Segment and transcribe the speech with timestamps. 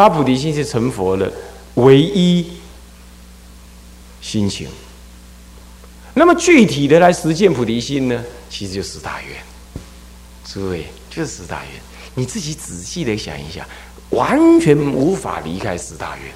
[0.00, 1.30] 发菩提心是成佛的
[1.74, 2.52] 唯一
[4.22, 4.66] 心情。
[6.14, 8.24] 那么具体的来实践菩提心呢？
[8.48, 9.36] 其实就十大愿，
[10.46, 11.82] 诸位就是十大愿。
[12.14, 13.62] 你自己仔细的想一想，
[14.08, 16.32] 完全无法离开十大愿。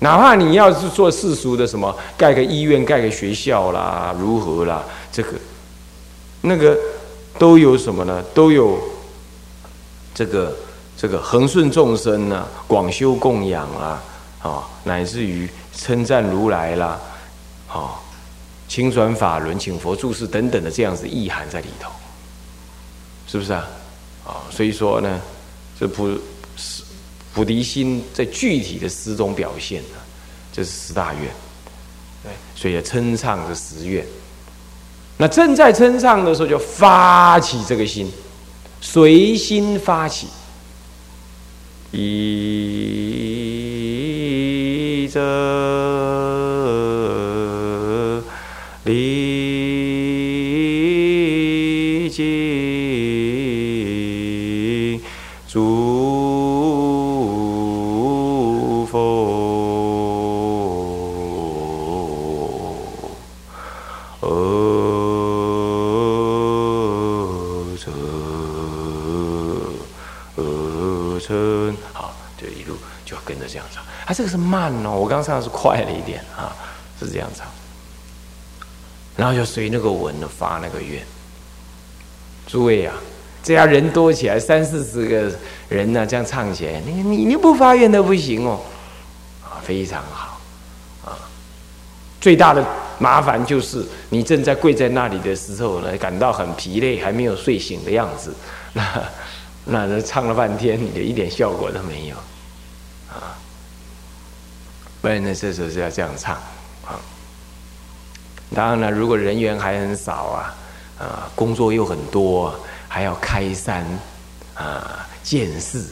[0.00, 5.30] 哪怕你要是做世俗的什么，盖个医院、盖个学校啦，如何啦，这个、
[6.42, 6.78] 那个
[7.38, 8.22] 都有什么呢？
[8.34, 8.78] 都有
[10.14, 10.54] 这个、
[11.04, 14.02] 这个恒顺众生啊，广修供养啊，
[14.40, 15.46] 啊，乃至于。
[15.76, 17.00] 称赞如来啦，
[17.68, 18.00] 啊，
[18.68, 21.90] 清转法轮，请佛注释等等的这样子意涵在里头，
[23.26, 23.66] 是不是啊？
[24.24, 25.20] 啊，所以说呢，
[25.78, 26.16] 这菩
[27.34, 29.98] 菩提心在具体的诗中表现呢，
[30.52, 31.24] 这是十大愿，
[32.22, 34.06] 对，所以称唱这十愿。
[35.18, 38.08] 那正在称唱的时候，就发起这个心，
[38.80, 40.28] 随心发起，
[41.96, 42.00] 一
[45.08, 45.93] 则。
[74.14, 76.54] 这个是慢哦，我刚唱的是快了一点啊，
[77.00, 77.46] 是这样唱，
[79.16, 81.02] 然后就随那个文发那个愿。
[82.46, 82.94] 诸位啊，
[83.42, 85.36] 这样人多起来，三四十个
[85.68, 88.60] 人呢，这样唱起来，你你你不发愿都不行哦，
[89.42, 90.40] 啊，非常好
[91.04, 91.18] 啊。
[92.20, 92.64] 最大的
[92.98, 98.34] 麻烦就是你正在跪在那里的时候呢，感到很疲累，还没有睡醒的样子，
[98.74, 99.08] 那
[99.64, 102.16] 那唱了半天，也一点效果都没有。
[103.08, 103.36] 啊
[105.08, 106.36] 然呢，这时候是要这样唱
[106.86, 107.00] 啊。
[108.54, 110.54] 当然了，如果人员还很少啊，
[110.98, 112.54] 啊，工作又很多，
[112.88, 113.84] 还要开山
[114.54, 115.90] 啊、建寺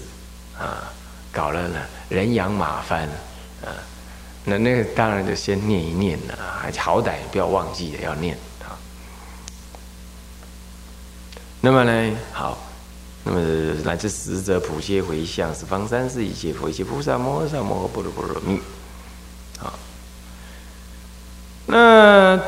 [0.56, 0.92] 啊，
[1.32, 3.08] 搞了呢人仰马翻
[3.64, 3.74] 啊，
[4.44, 6.38] 那那个当然就先念一念了，
[6.78, 8.78] 好歹不要忘记了要念啊。
[11.60, 12.58] 那么呢，好，
[13.24, 13.40] 那么
[13.84, 18.60] 来自十者普皆回向，十方三世一切佛，一切菩萨摩诃萨摩诃般若波罗蜜。
[21.72, 22.38] 那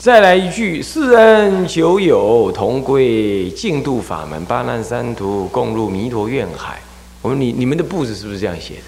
[0.00, 6.80] 再来一句：四恩九友同归净土法门，八难三途共入弥陀愿海。
[7.22, 8.82] 我们你你们的布子是不是这样写的？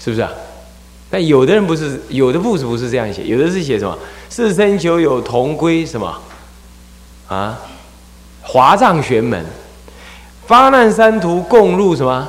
[0.00, 0.32] 是不是啊？
[1.08, 3.96] 但有的人不是，有的布子不是这样写，有的是写什么？
[4.28, 6.20] 四生九友同归什么？
[7.28, 7.60] 啊？
[8.42, 9.46] 华藏玄门，
[10.48, 12.28] 八难三途共入什么？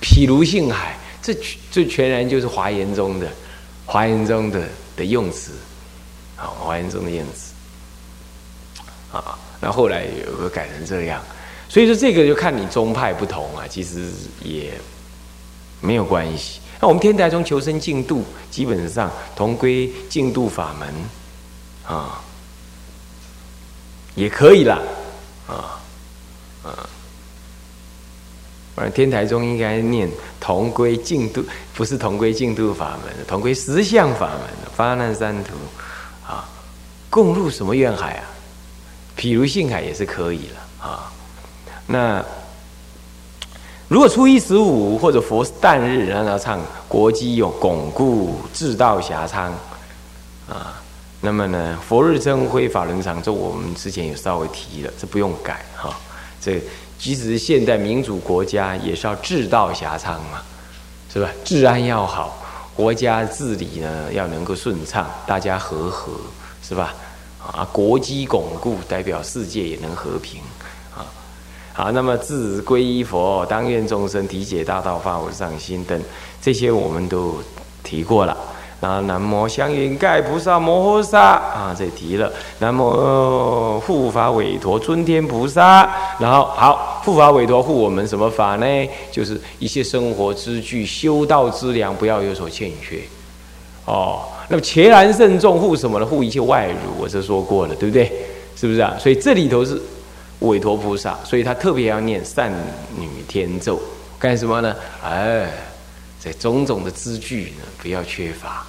[0.00, 0.96] 毗卢性海。
[1.20, 1.36] 这
[1.70, 3.26] 这全然就是华严宗的，
[3.84, 4.62] 华严宗的。
[4.96, 5.52] 的用词，
[6.36, 7.52] 啊，华严中的用词，
[9.12, 11.22] 啊，那后来有个改成这样，
[11.68, 14.10] 所以说这个就看你宗派不同啊，其实
[14.42, 14.72] 也
[15.80, 16.60] 没有关系。
[16.80, 20.94] 那我们天台中求生净度，基本上同归净度法门，
[21.86, 22.20] 啊，
[24.14, 24.80] 也可以啦，
[25.46, 25.80] 啊，
[26.62, 26.88] 啊。
[28.74, 30.06] 反正天台中应该念
[30.38, 31.42] 同归净度，
[31.74, 34.65] 不是同归净度法门，同归实相法门。
[34.76, 35.54] 发难三途，
[36.26, 36.46] 啊，
[37.08, 38.24] 共入什么愿海啊？
[39.16, 41.10] 譬如性海也是可以了啊。
[41.86, 42.22] 那
[43.88, 49.52] 如果初一十五或者佛诞日，让他唱国基有巩固智道遐昌
[50.48, 50.80] 啊。
[51.20, 55.98] 那么呢，佛日增辉法轮常，这我们之前也稍微提了，这不用改哈，
[56.40, 56.62] 这。
[56.98, 60.40] 即使是现代民主国家，也是要治道遐昌嘛，
[61.12, 61.28] 是吧？
[61.44, 62.38] 治安要好，
[62.76, 66.12] 国家治理呢要能够顺畅，大家和和，
[66.62, 66.94] 是吧？
[67.40, 70.40] 啊，国基巩固，代表世界也能和平
[70.94, 71.06] 啊。
[71.72, 76.00] 好，那么自皈依佛，当愿众生体解大道，发无上心等，
[76.42, 77.36] 这些我们都
[77.82, 78.36] 提过了。
[78.78, 82.30] 然后南无香云盖菩萨摩诃萨啊，这提了。
[82.58, 85.88] 南无护法韦陀尊天菩萨。
[86.18, 88.66] 然后好，护法韦陀护我们什么法呢？
[89.12, 92.98] 就是一些生活之具、修道之粮，不要有所欠缺。
[93.84, 96.04] 哦，那么伽蓝圣众护什么呢？
[96.04, 98.10] 护一切外辱，我是说过了，对不对？
[98.56, 98.96] 是不是啊？
[98.98, 99.80] 所以这里头是
[100.40, 102.52] 韦陀菩萨，所以他特别要念善
[102.98, 103.80] 女天咒，
[104.18, 104.74] 干什么呢？
[105.04, 105.48] 哎。
[106.18, 108.66] 在种种的资具呢，不要缺乏，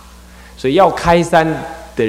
[0.56, 1.48] 所以要开山
[1.96, 2.06] 的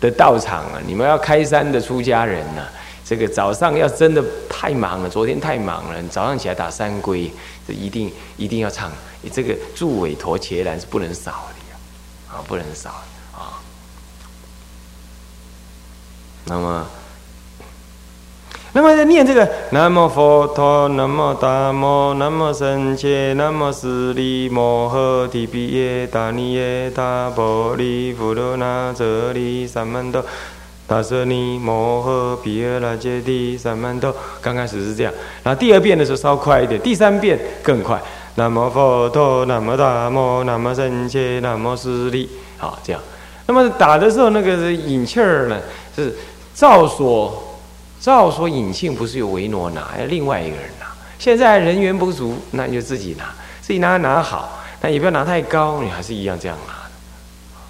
[0.00, 2.62] 的道场啊，你们要开山的出家人呢，
[3.04, 7.30] 这个早上要真的太忙了，昨天太忙了，早上起来打三归，
[7.68, 8.90] 这一定一定要唱。
[9.20, 12.90] 你这个助尾陀伽蓝是不能少的，啊，不能少
[13.32, 13.60] 啊。
[16.46, 16.86] 那么。
[18.76, 30.26] 那么在念这个南无佛陀，南无大摩，南无僧伽，南无释利摩诃提毗耶达尼耶达波利富罗那遮利三曼多，
[30.86, 34.14] 达舍尼摩诃毗耶那揭谛三曼多。
[34.40, 38.00] 刚开始是这样，然后第二遍的时候稍快一点，第三遍更快。
[38.36, 42.28] 南无佛陀，南无大摩，南无僧伽，南无释利。
[42.58, 43.00] 好，这样。
[43.46, 45.60] 那么打的时候，那个引气儿呢，
[45.94, 46.14] 是
[46.54, 47.42] 照说。
[48.00, 50.86] 照说引气不是由维诺拿，要另外一个人拿。
[51.18, 53.32] 现在人员不足，那你就自己拿，
[53.62, 56.74] 自己拿拿好，但也不要拿太高，你还是一样这样拿。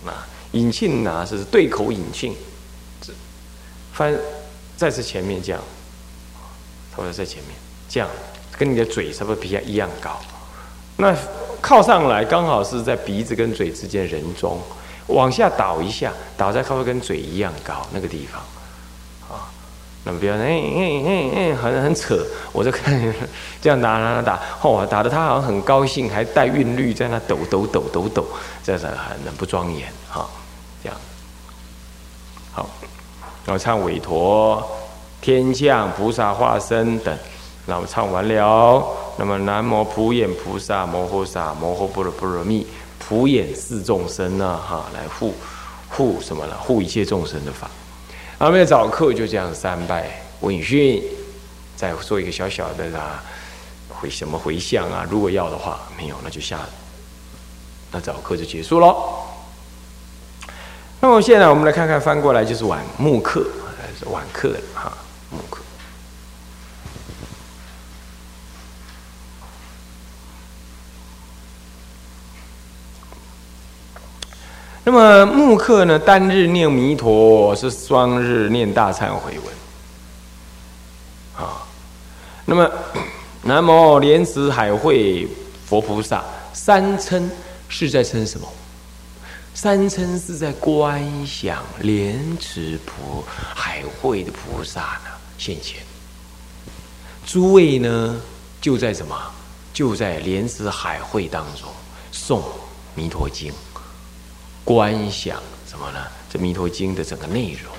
[0.04, 0.12] 那
[0.58, 2.36] 引气拿是对口引气，
[3.94, 4.14] 翻
[4.76, 5.60] 再次前面这样，
[6.94, 7.54] 或者在前面
[7.88, 8.08] 这样，
[8.58, 10.20] 跟你的嘴差不多比较一样高。
[10.96, 11.16] 那
[11.60, 14.60] 靠上来刚好是在鼻子跟嘴之间人中，
[15.06, 18.42] 往下倒一下，倒在靠跟嘴一样高那个地方。
[20.06, 23.14] 那么不要哎哎哎哎，很很扯，我就看
[23.62, 28.26] 这样打打打打，嚯，打的他好像很高兴，还带韵律在那抖抖抖抖抖，
[28.62, 30.28] 这是很不庄严哈。
[30.82, 30.98] 这样
[32.52, 32.68] 好，
[33.46, 34.66] 然后唱韦陀、
[35.20, 37.16] 天降菩萨化身等，
[37.66, 38.86] 那么唱完了，
[39.16, 42.66] 那么南无普眼菩萨摩诃萨摩诃般若波罗蜜
[42.98, 45.34] 普眼四众生呢哈，来护
[45.90, 46.56] 护什么呢？
[46.58, 47.70] 护一切众生的法。
[48.38, 51.02] 后面早课就这样三拜问讯，
[51.76, 53.22] 再做一个小小的啊
[53.88, 55.06] 回什么回向啊？
[55.08, 56.60] 如果要的话，没有那就下，
[57.92, 59.23] 那早课就结束喽。
[61.04, 63.46] 那么现在我们来看看翻过来就是晚木课
[63.76, 64.90] 还是晚课哈
[65.28, 65.60] 木课。
[74.82, 75.98] 那么木刻呢？
[75.98, 79.54] 单日念弥陀是双日念大忏悔文
[81.36, 81.66] 啊。
[82.46, 82.70] 那么
[83.42, 85.28] 南无莲池海会
[85.66, 86.24] 佛菩萨，
[86.54, 87.30] 三称
[87.68, 88.48] 是在称什么？
[89.54, 93.24] 三称是在观想莲池菩
[93.54, 95.80] 海会的菩萨呢现前。
[97.24, 98.20] 诸位呢
[98.60, 99.16] 就在什么？
[99.72, 101.70] 就在莲池海会当中
[102.12, 102.42] 诵
[102.96, 103.52] 弥陀经。
[104.64, 106.00] 观想什么呢？
[106.28, 107.72] 这《弥陀经》的整个内容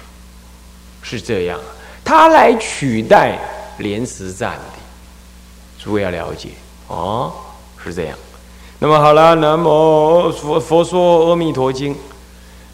[1.01, 1.59] 是这样，
[2.05, 3.37] 它来取代
[3.79, 6.49] 莲池赞的，诸位要了解
[6.87, 7.33] 哦，
[7.83, 8.17] 是这样。
[8.79, 11.93] 那么好了，南无佛佛说《阿弥陀经》，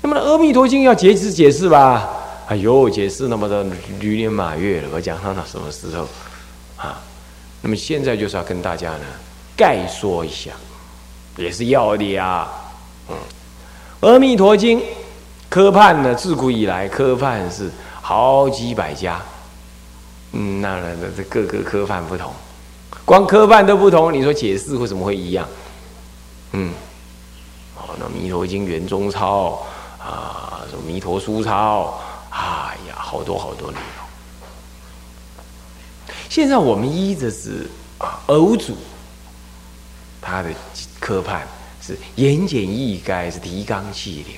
[0.02, 2.10] 那么《阿弥陀经》要解释解释吧？
[2.48, 3.64] 哎呦，解释那么的
[4.00, 6.08] 驴年马月了，我讲到到什么时候
[6.76, 7.00] 啊？
[7.62, 9.06] 那么现在就是要跟大家呢
[9.56, 10.52] 概说一下，
[11.38, 12.48] 也是要的呀，
[13.08, 13.16] 嗯。
[14.00, 14.82] 阿弥陀经
[15.50, 17.70] 科判呢，自古以来科判是
[18.02, 19.22] 好几百家，
[20.32, 22.34] 嗯，那那那这各个科判不同，
[23.06, 25.48] 光科判都不同，你说解释为什么会一样？
[26.54, 26.74] 嗯，
[27.76, 29.64] 哦，那弥陀经圆中抄
[30.00, 32.00] 啊，什么弥陀书抄，
[32.30, 34.06] 哎呀，好多好多内容。
[36.30, 38.76] 现在我们依着是啊，偶主
[40.22, 40.50] 他的
[41.00, 41.48] 科判。
[41.84, 44.36] 是言简意赅，是提纲挈领。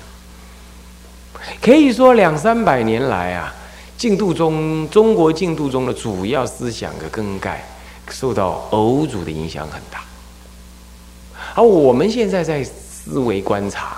[1.61, 3.53] 可以说两三百年来啊，
[3.97, 7.67] 净度中中国净度中的主要思想的更改，
[8.09, 10.05] 受到偶主的影响很大。
[11.55, 13.97] 而我们现在在思维观察，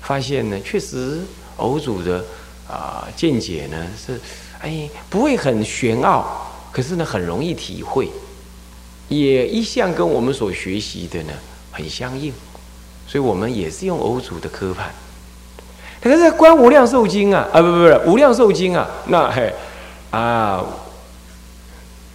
[0.00, 1.20] 发现呢，确实
[1.56, 2.24] 偶主的
[2.68, 4.20] 啊见解呢是，
[4.60, 8.08] 哎，不会很玄奥，可是呢很容易体会，
[9.08, 11.32] 也一向跟我们所学习的呢
[11.70, 12.32] 很相应。
[13.04, 14.90] 所以我们也是用欧主的科判，
[16.00, 19.52] 可是《观无量寿经》啊，啊不不不，《无量寿经》啊，那嘿
[20.10, 20.64] 啊，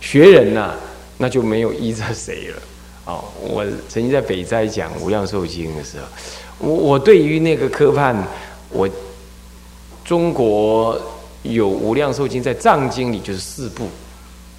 [0.02, 0.74] 学人呐，
[1.18, 2.62] 那就没有依着谁了。
[3.08, 6.06] 哦，我曾经在北斋讲《无量寿经》的时候，
[6.60, 8.14] 我我对于那个科判，
[8.70, 8.88] 我
[10.04, 11.00] 中国
[11.44, 13.88] 有《无量寿经》在藏经里就是四部，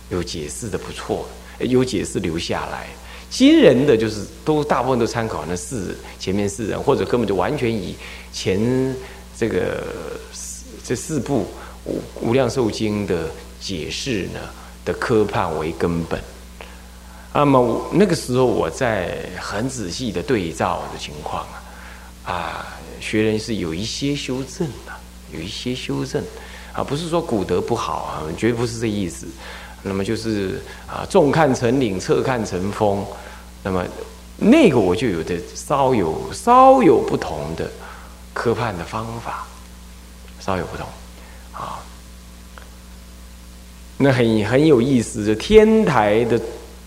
[0.09, 1.29] 有解释的不错，
[1.59, 2.87] 有解释留下来。
[3.29, 7.95] 今人的就是都大部分都参考那四前面四人，或者根本就完全以
[8.33, 8.97] 前
[9.37, 9.85] 这个
[10.83, 11.47] 这四部
[11.85, 13.29] 无无量寿经的
[13.61, 14.41] 解释呢
[14.87, 16.19] 的科判为根本。
[17.39, 21.47] 那么那个时候我在很仔细的对照的情况
[22.25, 22.67] 啊，啊，
[22.99, 24.93] 学人是有一些修正的，
[25.33, 26.21] 有一些修正
[26.73, 29.25] 啊，不是说古德不好啊，绝不是这意思。
[29.85, 33.07] 那么就是啊，纵看成岭，侧看成峰。
[33.63, 33.85] 那么
[34.37, 37.71] 那个我就有的稍有稍有不同的
[38.35, 39.47] 科判的方法，
[40.41, 40.85] 稍有不同
[41.53, 41.79] 啊。
[43.97, 46.41] 那很很有意思，这天台的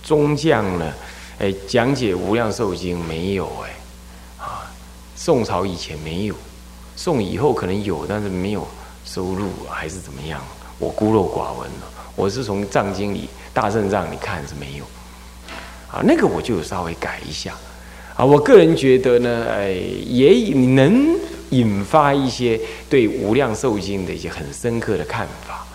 [0.03, 0.93] 宗将呢，
[1.39, 4.71] 哎，讲解《无量寿经》没有哎，啊，
[5.15, 6.35] 宋朝以前没有，
[6.95, 8.67] 宋以后可能有，但是没有
[9.05, 10.41] 收录还是怎么样？
[10.79, 11.87] 我孤陋寡闻了。
[12.15, 14.83] 我是从藏经里大正藏里看是没有，
[15.89, 17.53] 啊，那个我就稍微改一下，
[18.15, 19.71] 啊，我个人觉得呢，哎，
[20.05, 21.17] 也能
[21.51, 25.65] 引发一些对《无量寿经》的一些很深刻的看法。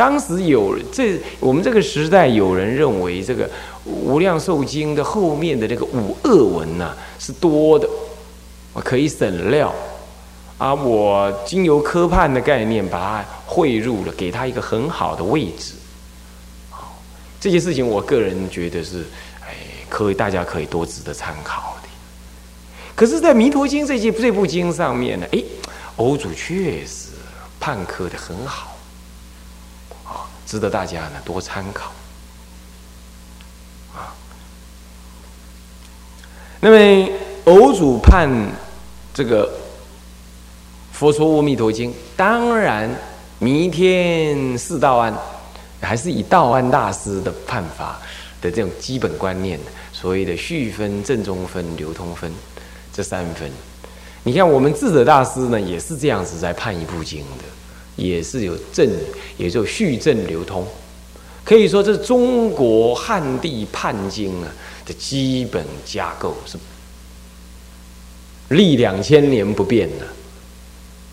[0.00, 3.44] 当时有这我们这个时代有人认为这个
[3.84, 7.86] 《无量寿经》的后面的这个五恶文呐是多的，
[8.82, 9.70] 可以省料，
[10.56, 15.74] 啊，我经由科判的概念把它汇入了，给他一个很好的位置。
[17.38, 19.04] 这件事情，我个人觉得是，
[19.42, 19.54] 哎，
[19.90, 21.88] 可以，大家可以多值得参考的。
[22.94, 25.44] 可是，在《弥陀经》这些这部经上面呢，哎，
[25.96, 27.10] 欧主确实
[27.60, 28.69] 判科的很好，
[30.50, 31.92] 值得大家呢多参考。
[33.94, 34.10] 啊，
[36.58, 37.12] 那么
[37.44, 38.28] 欧主判
[39.14, 39.46] 这个
[40.90, 42.90] 《佛说阿弥陀经》，当然
[43.38, 45.14] 弥天四道安。
[45.82, 47.98] 还是以道安大师的判法
[48.42, 49.58] 的这种基本观念，
[49.94, 52.30] 所谓的序分、正中分、流通分
[52.92, 53.50] 这三分。
[54.22, 57.44] 你看，我们智者大师呢，也是这样子在判一部经的，
[57.96, 58.88] 也是有正，
[59.36, 60.66] 也就序正流通。
[61.44, 64.48] 可以说，这是中国汉地判经啊
[64.86, 66.58] 的基本架构，是
[68.48, 70.06] 历两千年不变的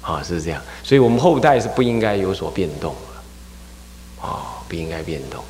[0.02, 0.62] 啊，是这样。
[0.84, 4.54] 所以我们后代是不应该有所变动了啊。
[4.70, 5.42] 不应该变动，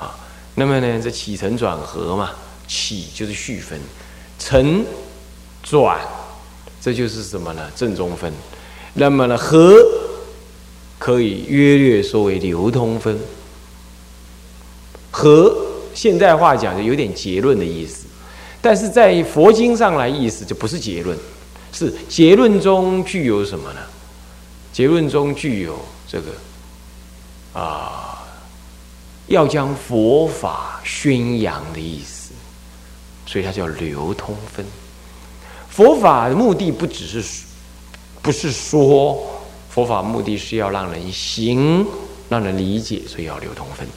[0.00, 0.18] 啊，
[0.56, 2.32] 那么呢，这起承转合嘛，
[2.66, 3.80] 起就是序分，
[4.36, 4.84] 承
[5.62, 6.00] 转，
[6.80, 7.70] 这就是什么呢？
[7.76, 8.32] 正中分，
[8.94, 9.76] 那么呢，合
[11.02, 13.18] 可以约略说为流通分，
[15.10, 15.52] 和
[15.92, 18.06] 现代话讲就有点结论的意思，
[18.60, 21.18] 但是在佛经上来意思就不是结论，
[21.72, 23.80] 是结论中具有什么呢？
[24.72, 28.08] 结论中具有这个啊。
[29.26, 32.32] 要将佛法宣扬的意思，
[33.26, 34.64] 所以它叫流通分。
[35.68, 37.44] 佛法的目的不只是，
[38.20, 39.31] 不是说
[39.72, 41.86] 佛法目的是要让人行，
[42.28, 43.88] 让人理解，所以要流通分。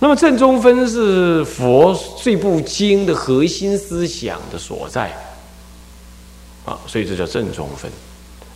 [0.00, 5.12] 那么正中分是佛这部经的核心思想的所在，
[6.64, 7.88] 啊，所以这叫正中分。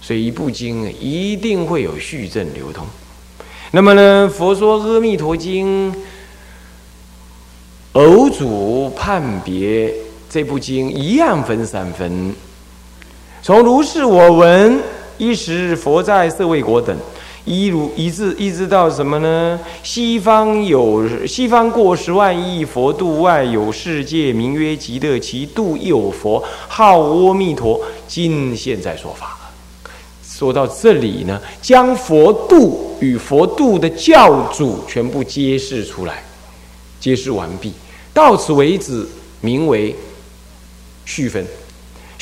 [0.02, 2.84] 所以一部经一定会有序正流通。
[3.70, 4.28] 那么呢？
[4.28, 5.92] 佛说《阿弥陀经》，
[7.92, 9.94] 偶主判别
[10.28, 12.34] 这部经一样分三分。
[13.42, 14.82] 从如是我闻，
[15.18, 16.96] 一时佛在舍卫国等，
[17.44, 19.58] 一如一直一直到什么呢？
[19.82, 29.38] 西方有西方过十万亿佛度外有世界名曰极乐，其度有佛号阿弥陀，今现在说法。
[30.26, 36.24] 说到这里呢，将佛度与佛度的教主全部揭示出来，
[36.98, 37.72] 揭示完毕。
[38.12, 39.06] 到此为止，
[39.40, 39.94] 名为
[41.04, 41.46] 续分。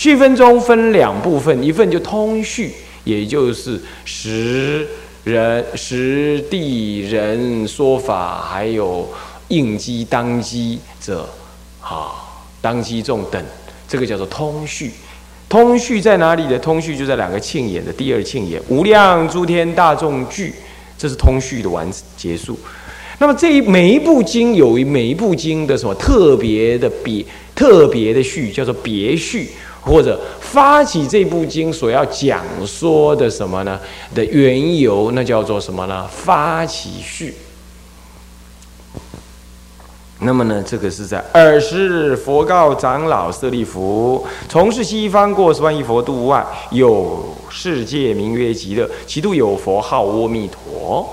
[0.03, 2.73] 序分中分两部分，一份就通序，
[3.05, 4.85] 也就是实
[5.23, 9.09] 人、实地人说法，还有
[9.47, 11.25] 应机当机者，
[11.81, 12.11] 啊，
[12.61, 13.41] 当机众等，
[13.87, 14.91] 这个叫做通序。
[15.49, 16.59] 通序在哪里的？
[16.59, 20.53] 通序就在两个庆眼的第二庆眼，无量诸天大众聚，
[20.99, 22.59] 这是通序的完结束。
[23.21, 29.49] 那么这一每一部经有一每一部经的什么特别的别特别的序，叫做别序，
[29.83, 33.79] 或者发起这部经所要讲说的什么呢
[34.15, 36.09] 的缘由，那叫做什么呢？
[36.11, 37.35] 发起序。
[40.25, 51.05] 那么呢，这个是在尔时，佛告长老舍利弗：从事西方过十万亿佛度外，有世界名曰极乐，其度有佛号阿弥陀。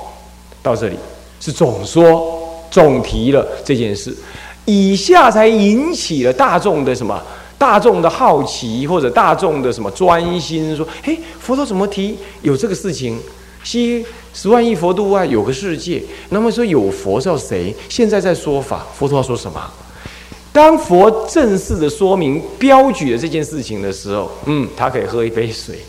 [0.62, 0.96] 到这里
[1.40, 4.16] 是总说总提了这件事，
[4.66, 7.20] 以下才引起了大众的什么？
[7.60, 10.76] 大众的好奇或者大众的什么专心？
[10.76, 13.20] 说，嘿，佛陀怎么提有这个事情？
[13.62, 17.76] 西十万亿佛度外有个世界，那么说有佛叫谁？
[17.90, 19.62] 现在在说法，佛陀说什么？
[20.54, 25.80] 当佛正式的说明标举了这件事情的时候，嗯，他可以喝一杯水，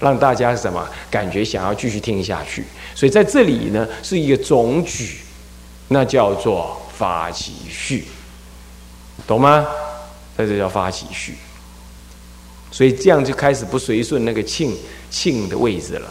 [0.00, 2.64] 让大家什么感觉想要继续听下去。
[2.94, 5.18] 所以在这里呢，是一个总举，
[5.88, 8.06] 那叫做发起序，
[9.26, 9.66] 懂吗？
[10.46, 11.34] 在这叫发起序。
[12.70, 14.76] 所以这样就开始不随顺那个庆
[15.10, 16.08] 庆的位置了。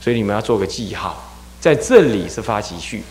[0.00, 3.02] 所以你们要做个记号，在这里是发起序。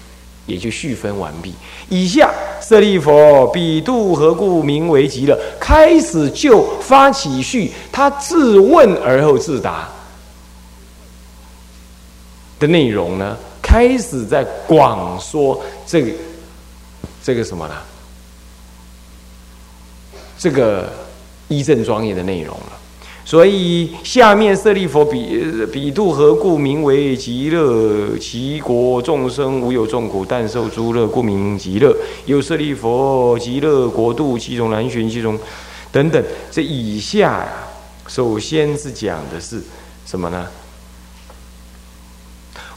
[0.47, 1.53] 也就续分完毕。
[1.87, 5.39] 以下舍利佛，彼度何故名为极乐？
[5.59, 9.87] 开始就发起序，他自问而后自答
[12.59, 13.37] 的内容呢？
[13.61, 16.11] 开始在广说这个
[17.23, 17.75] 这个什么呢？
[20.41, 20.91] 这个
[21.49, 22.73] 一正庄严的内容了。
[23.23, 28.17] 所以下面舍利佛比比度何故名为极乐？
[28.17, 31.95] 其国众生无有众苦，但受诸乐，故名极乐。
[32.25, 35.37] 有舍利佛极乐国度，其中难寻，其中
[35.91, 36.21] 等等。
[36.49, 37.47] 这以下呀，
[38.07, 39.61] 首先是讲的是
[40.07, 40.47] 什么呢？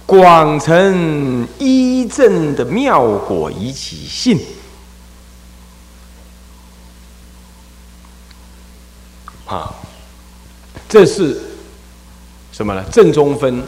[0.04, 4.38] 广成一正的妙果以起信。
[9.46, 9.74] 啊。
[10.88, 11.40] 这是
[12.52, 12.84] 什么呢？
[12.92, 13.62] 正中分，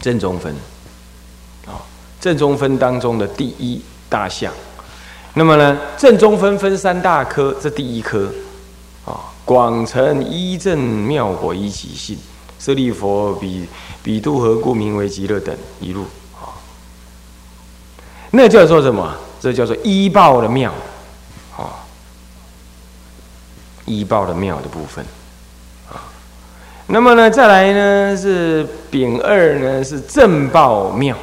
[0.00, 0.54] 正中分，
[1.66, 1.80] 啊，
[2.20, 4.52] 正中分当中的第一大项。
[5.34, 8.30] 那么呢，正中分分三大科，这第一科，
[9.06, 12.18] 啊，广成一正妙果一起性，
[12.58, 13.66] 舍利佛比
[14.02, 16.02] 比度何故名为极乐等一路，
[16.34, 16.52] 啊，
[18.32, 19.14] 那叫做什么？
[19.40, 20.72] 这叫做依报的妙。
[21.56, 21.86] 啊
[23.88, 25.04] 医报的妙的部分，
[25.90, 26.04] 啊，
[26.86, 31.16] 那么呢，再来呢是丙二呢是正报妙，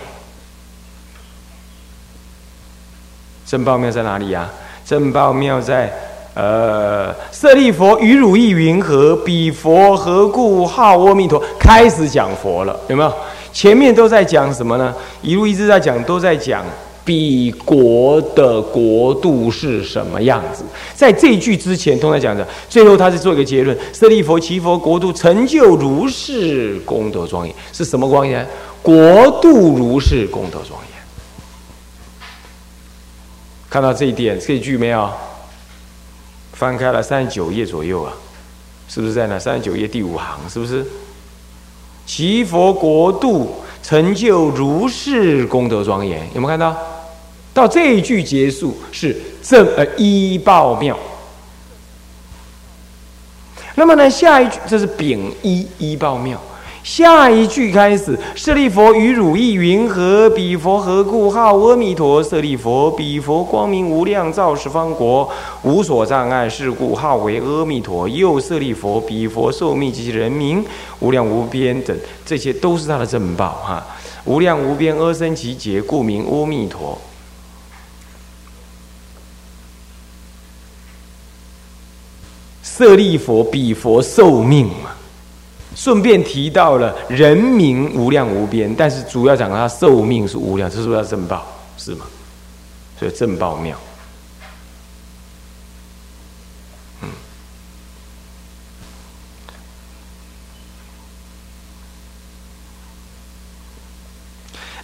[3.45, 4.50] 正报妙在哪里呀？
[4.86, 5.93] 正报妙在
[6.34, 9.15] 呃，舍利佛与汝意云何？
[9.15, 11.41] 彼佛何故号阿弥陀？
[11.57, 13.13] 开始讲佛了，有没有？
[13.53, 14.93] 前面都在讲什么呢？
[15.22, 16.65] 一路一直在讲，都在讲。
[17.06, 20.66] 彼国的国度是什么样子？
[20.96, 28.46] 在这一句之前，通常讲的，最后他是做一个结论：舍利佛其佛国度成就如是功德庄严，是什么庄严？
[28.82, 30.89] 国度如是功德庄严。
[33.70, 35.08] 看到这一点，这一句没有？
[36.54, 38.12] 翻开了三十九页左右啊，
[38.88, 40.39] 是不是在那三十九页第五行？
[40.50, 40.84] 是不是？
[42.06, 46.76] 其佛国度成就如是功德庄严，有没有看到？
[47.56, 51.00] 到这一句结束是正呃一报妙，
[53.76, 56.38] 那么呢下一句这是丙一一报妙，
[56.84, 60.30] 下一句开始舍利佛与汝意云何？
[60.32, 62.22] 彼佛何故号阿弥陀？
[62.22, 65.30] 舍利佛，彼佛光明无量，照十方国，
[65.63, 68.06] 无所障碍，是故号为阿弥陀。
[68.10, 70.62] 又舍利佛，彼佛寿命及其人民
[71.00, 73.82] 无量无边等，这些都是他的正报哈。
[74.26, 77.00] 无量无边阿僧祇劫，故名阿弥陀。
[82.78, 84.92] 舍利佛比佛寿命嘛，
[85.76, 91.46] 顺便提到了人民无量无边，但是主要讲他寿命是无量，这是不是要正报？
[91.78, 92.06] 是吗？
[93.00, 93.78] 所以正报妙。
[97.02, 97.10] 嗯。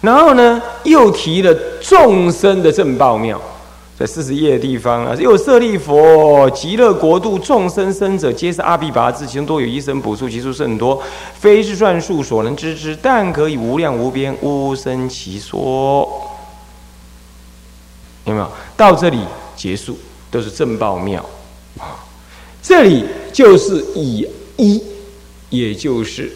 [0.00, 3.38] 然后呢，又提了众生的正报妙。
[4.02, 11.00] 在四十页的地方啊，有舍利佛，极乐国度众生生者，皆是阿毗跋致，其中多有一生补数，其数甚多，
[11.34, 16.08] 非是算数所能知之，但可以无量无边，无生其说。
[18.24, 18.48] 有没有？
[18.76, 19.20] 到这里
[19.54, 19.96] 结束，
[20.32, 21.24] 都是正报妙
[21.78, 22.02] 啊。
[22.60, 24.82] 这里就是以一，
[25.48, 26.28] 也就是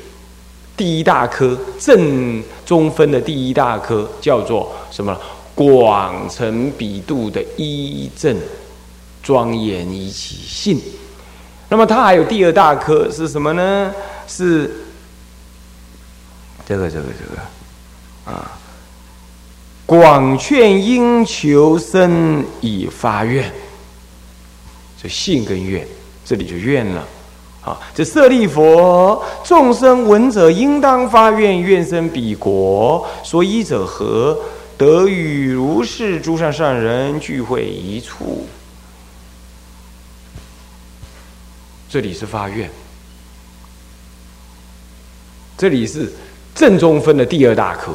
[0.77, 5.19] 第一大科正中分的第一大科，叫做什么？
[5.57, 8.37] 广成比度的一正
[9.23, 10.81] 庄严以起信，
[11.71, 13.91] 那么它还有第二大科是什么呢？
[14.29, 14.71] 是
[16.69, 18.53] 这个这个这个啊，
[19.87, 23.51] 广劝应求生以发愿，
[25.03, 25.89] 这信跟愿，
[26.23, 27.03] 这里就愿了
[27.65, 27.81] 啊。
[27.95, 34.39] 这舍利佛，众生闻者应当发愿，愿生彼国，所以者何？
[34.79, 38.47] 得与如是诸上善人聚会一处，
[41.89, 42.71] 这里是发愿，
[45.57, 46.13] 这里是
[46.55, 47.95] 正中分的第二大科。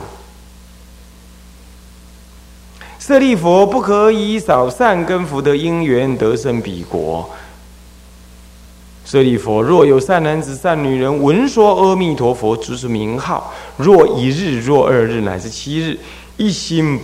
[2.98, 7.30] 舍利佛不可以少善根福德因缘得生彼国，
[9.06, 16.00] 舍利佛，若有善男子、善女人闻说阿弥陀佛之名号，若一日、若二日，乃至七日，
[16.42, 17.00] 一心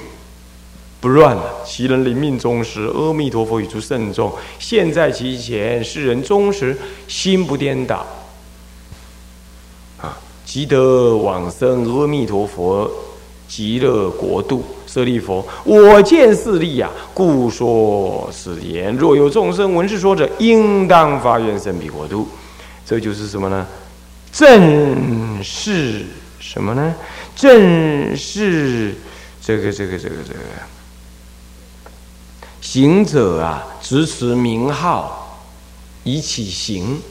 [1.00, 6.76] 不乱，其人临命终时，阿弥陀佛语出圣众，现在其前，世人终时
[7.08, 8.04] 心不颠倒，
[10.02, 12.90] 啊，即得往生阿弥陀佛
[13.48, 14.66] 极乐国度。
[14.88, 18.96] 舍利佛，我见势利呀，故说此言。
[18.96, 22.28] 若有众生闻是说者，应当发愿生彼国度。
[22.84, 23.68] 这就是什么呢？
[24.32, 26.06] 正是
[26.40, 26.96] 什么呢？
[27.36, 28.96] 正是
[29.48, 30.40] 这个这个这个这个
[32.60, 35.42] 行者啊，执持名号
[36.04, 37.02] 以起行，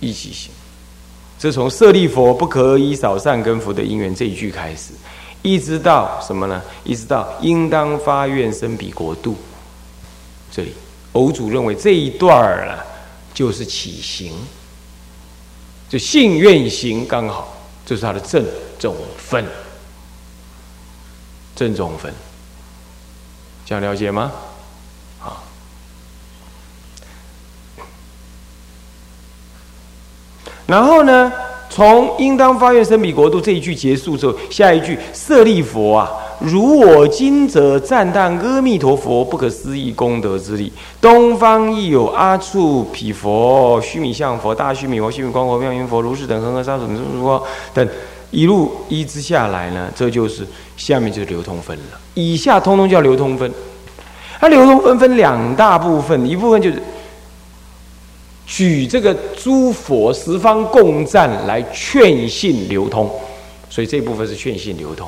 [0.00, 0.50] 一起行。
[1.38, 4.90] 这从舍利佛不可以少善根福的因缘这一句开始，
[5.42, 6.60] 一直到什么呢？
[6.82, 9.36] 一直到应当发愿生彼国度。
[10.50, 10.72] 这里，
[11.12, 12.82] 偶主认为这一段儿呢，
[13.32, 14.32] 就是起行，
[15.88, 17.56] 就信愿行刚好，
[17.88, 18.44] 这是他的正
[18.78, 19.42] 中分，
[21.56, 22.12] 正中分，
[23.64, 24.30] 这样了解吗？
[25.22, 25.40] 啊，
[30.66, 31.32] 然后呢？
[31.70, 40.72] 从应当发愿生彼国度这一句结束之后，下一句舍利佛啊，如我今者赞叹阿弥陀佛不可思议功德之力。
[41.00, 47.40] 东方亦有阿处毗佛、须弥相佛、大须弥佛、须弥光佛、妙音佛、如是等恒河沙数等
[47.74, 47.88] 等
[48.30, 50.46] 一路依之下来呢，这就是
[50.76, 52.00] 下面就是流通分了。
[52.14, 53.52] 以下通通叫流通分。
[54.40, 56.82] 它流通分分两大部分，一部分就是。
[58.50, 63.06] 举这个诸佛十方共赞来劝信流通，
[63.68, 65.06] 所以这部分是劝信流通。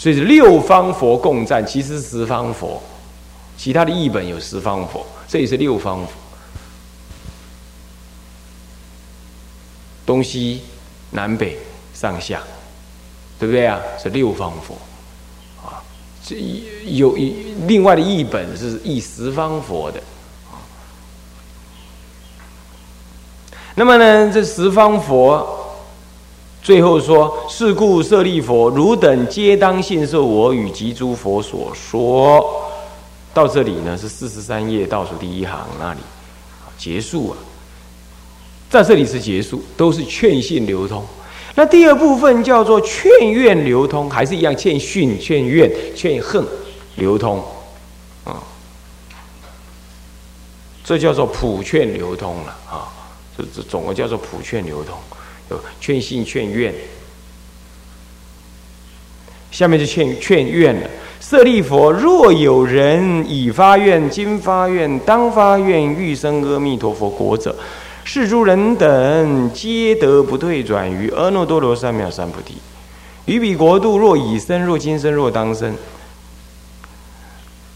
[0.00, 2.82] 所以是六方佛共赞，其实是十方佛，
[3.58, 6.12] 其他的译本有十方佛，这也是六方佛，
[10.06, 10.62] 东西
[11.10, 11.58] 南北
[11.92, 12.42] 上下，
[13.38, 13.78] 对不对啊？
[14.02, 14.74] 是六方佛
[15.62, 15.84] 啊。
[16.24, 16.34] 这。
[16.86, 20.02] 有一另外的译本是译十方佛的，
[23.74, 25.59] 那么呢，这十方佛
[26.62, 32.62] 最后说：“是故舍利佛，汝等皆当信受我与及诸佛所说。”
[33.32, 36.00] 到这里呢，是四十三页倒数第一行那里。
[36.76, 37.36] 结束啊，
[38.68, 41.04] 在这里是结束，都是劝信流通。
[41.54, 46.44] 那第二部分叫做劝愿流通，还是一样劝训、劝愿、劝恨
[46.96, 47.42] 流通，
[48.24, 48.40] 啊，
[50.84, 52.88] 这叫做普劝流通了啊，
[53.36, 54.94] 这这总共叫做普劝流通，
[55.80, 56.74] 劝信、劝愿，
[59.50, 60.90] 下面就劝劝愿了。
[61.20, 67.56] 舍利佛，若有人已发愿、今发愿、当发愿欲生阿弥陀佛国者。
[68.02, 72.54] 是诸人等皆得不退转于阿耨多罗三藐三菩提。
[73.26, 75.76] 于彼国度，若已生，若今生，若当生。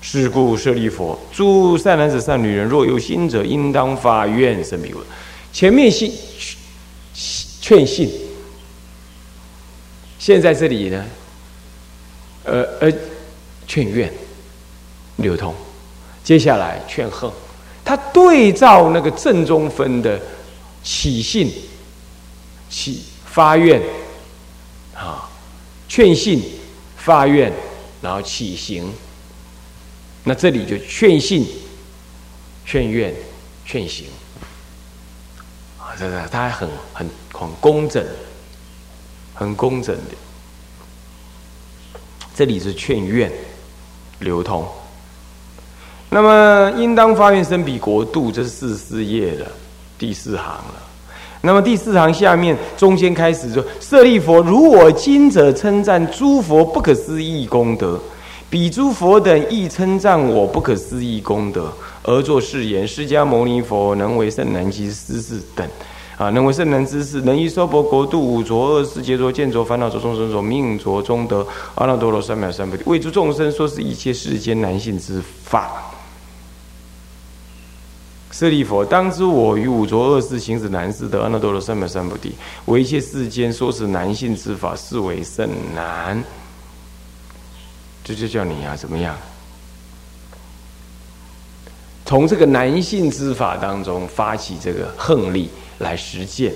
[0.00, 5.02] 是故舍利佛，诸善男子、善女人，若有心者，应当发愿生彼国。
[5.52, 6.10] 前面信
[7.64, 8.10] 劝信，
[10.18, 11.02] 现在这里呢，
[12.44, 12.92] 呃呃，
[13.66, 14.12] 劝愿
[15.16, 15.54] 流通，
[16.22, 17.30] 接下来劝恨。
[17.82, 20.20] 他对照那个正中分的
[20.82, 21.50] 起信、
[22.68, 23.80] 起发愿
[24.94, 25.26] 啊，
[25.88, 26.42] 劝信、
[26.98, 27.50] 发愿，
[28.02, 28.92] 然后起行。
[30.24, 31.46] 那这里就劝信、
[32.66, 33.14] 劝愿、
[33.64, 34.04] 劝行
[35.78, 38.02] 啊，这个他还很很很工整，
[39.34, 40.12] 很工整的。
[42.36, 43.30] 这里是劝愿
[44.20, 44.64] 流通。
[46.08, 49.50] 那么，应当发愿生彼国度，这是四十四页的
[49.98, 50.74] 第四行了。
[51.40, 58.00] 那么第四行下面中间开始说：舍利佛，如我今者称赞诸佛不可思议功德，
[58.48, 61.72] 彼诸佛等亦称赞我不可思议功德，
[62.04, 65.68] 而作誓言：释迦牟尼佛能为圣难之师事等
[66.16, 75.72] 啊，能为圣难之事，能以娑婆国度五浊恶世劫浊见浊烦恼浊众生所命浊中得阿耨多罗三藐三菩提，为诸众生说是一切世间难信之法。
[78.30, 82.34] 舍利佛，当知我于五浊恶世行止难事得阿耨多罗三藐三菩提，
[82.66, 86.22] 为一切世间说是难信之法，是为甚难。
[88.02, 89.16] 这就叫你啊，怎么样？
[92.04, 96.52] 从这个难信之法当中发起这个横力来实践。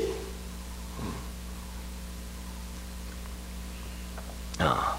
[4.58, 4.98] 啊，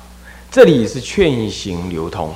[0.50, 2.34] 这里是劝行流通。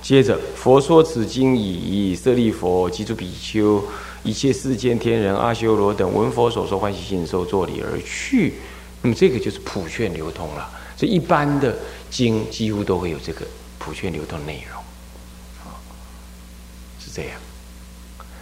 [0.00, 3.82] 接着，佛说此经已，舍利佛及诸比丘，
[4.22, 8.54] 一切世间天人、阿修罗等，闻佛所说，欢喜心受，作礼而去。
[9.00, 10.70] 那么这个就是普劝流通了。
[10.96, 11.76] 所以一般的
[12.10, 13.46] 经几乎都会有这个
[13.78, 14.82] 普劝流通的内容，
[17.00, 17.40] 是这样。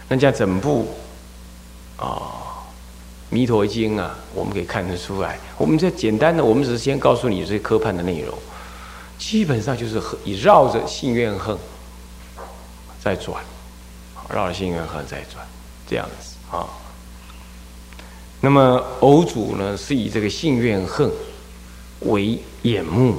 [0.09, 0.93] 那像整部
[2.03, 2.67] 啊
[3.35, 5.39] 《弥陀经》啊，我们可以看得出来。
[5.57, 8.37] 我们这简单的，我们只是先告诉你这些科判的内容。
[9.17, 11.57] 基本上就是以绕着性怨恨
[13.01, 13.41] 在转，
[14.29, 15.45] 绕着性怨恨在转，
[15.87, 16.67] 这样子啊。
[18.41, 21.09] 那么偶主呢，是以这个性怨恨
[22.01, 23.15] 为眼目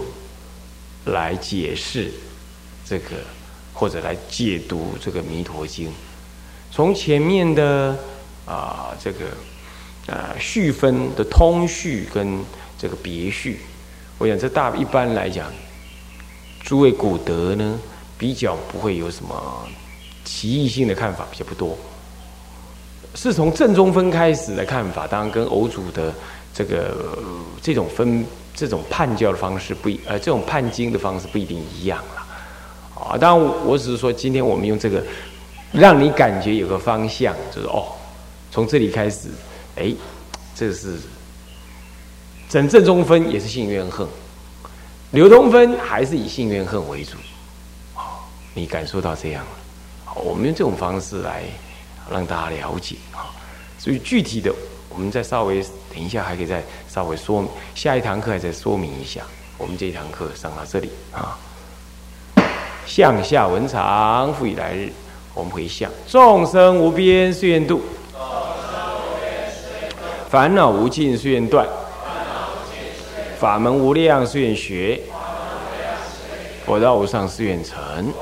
[1.07, 2.13] 来解释
[2.85, 3.17] 这个，
[3.73, 5.89] 或者来解读这个《弥陀经》。
[6.71, 7.97] 从前面的
[8.47, 9.27] 啊这个
[10.07, 12.39] 啊序分的通序跟
[12.79, 13.61] 这个别序，
[14.19, 15.47] 我想这大一般来讲。
[16.63, 17.79] 诸位古德呢，
[18.17, 19.69] 比较不会有什么
[20.25, 21.77] 奇异性的看法，比较不多。
[23.15, 26.11] 是从正中分开始的看法，当然跟偶主的
[26.55, 27.19] 这个
[27.61, 32.27] 这种分、这种判教的方式不一，呃，这种判经的方式不一定一样了。
[32.99, 35.05] 啊，当然我只是说，今天我们用这个，
[35.71, 37.93] 让你感觉有个方向，就是哦，
[38.55, 39.31] 从这里开始，
[39.75, 39.93] 哎，
[40.55, 40.97] 这是
[42.49, 44.07] 整正中分也是性怨恨。
[45.11, 47.17] 流通分还是以性怨恨为主，
[47.97, 48.23] 啊，
[48.55, 51.43] 你感受到这样了，我们用这种方式来
[52.09, 52.95] 让大家了解。
[53.11, 53.35] 啊，
[53.77, 54.55] 所以具体的
[54.89, 55.61] 我们再稍微
[55.93, 59.23] 等一下还可以再稍微说，下一堂课再说明一下。
[59.59, 61.37] 我们这一堂课上到这里啊，
[62.87, 64.93] 向下文长复以来日，
[65.35, 67.83] 我们回向众生无边誓愿度，
[70.35, 71.65] 烦恼无尽誓愿断。
[73.39, 75.01] 法门无量誓愿学，
[76.67, 78.13] 佛道无上誓愿成。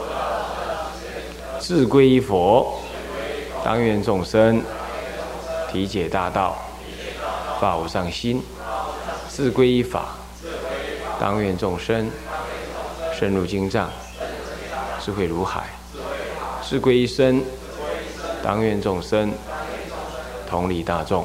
[1.59, 2.79] 自归依佛，
[3.65, 4.63] 当愿众生
[5.73, 6.59] 体解大道，
[7.59, 8.43] 发无上心。
[9.31, 10.09] 自归依法，
[11.19, 12.11] 当愿众生
[13.19, 13.89] 深入经藏，
[15.01, 15.63] 智慧如海。
[16.63, 17.43] 自归依身，
[18.43, 19.33] 当愿众生
[20.47, 21.25] 同理大众，